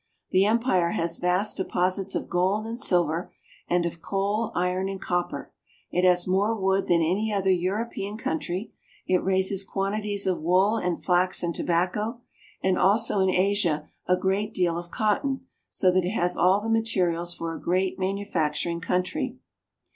The 0.31 0.45
empire 0.45 0.93
has 0.93 1.19
vast 1.19 1.57
deposits 1.57 2.15
of 2.15 2.27
gold 2.27 2.65
and 2.65 2.79
silver, 2.79 3.31
and 3.67 3.85
of 3.85 4.01
coal, 4.01 4.51
iron, 4.55 4.89
and 4.89 4.99
copper; 4.99 5.53
it 5.91 6.03
has 6.03 6.25
more 6.25 6.55
wood 6.59 6.87
than 6.87 7.01
any 7.01 7.31
other 7.31 7.51
European 7.51 8.17
country; 8.17 8.73
it 9.05 9.23
raises 9.23 9.63
quantities 9.63 10.25
of 10.25 10.41
wool 10.41 10.77
and 10.77 11.03
flax 11.03 11.43
and 11.43 11.53
tobacco, 11.53 12.19
and 12.63 12.79
also 12.79 13.19
in 13.19 13.29
Asia 13.29 13.91
a 14.07 14.17
great 14.17 14.55
deal 14.55 14.75
of 14.75 14.89
cotton, 14.89 15.41
so 15.69 15.91
that 15.91 16.03
it 16.03 16.09
has 16.13 16.35
all 16.35 16.61
the 16.61 16.67
materials 16.67 17.35
for 17.35 17.53
a 17.53 17.61
great 17.61 17.99
manu 17.99 18.25
facturing 18.25 18.81
country. 18.81 19.37